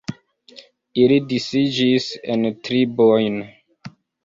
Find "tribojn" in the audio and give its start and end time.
2.71-3.39